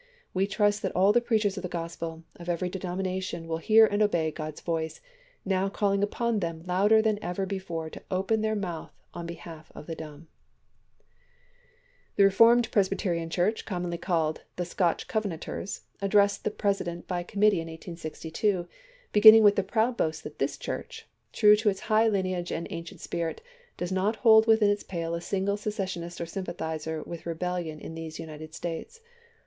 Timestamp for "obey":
4.01-4.31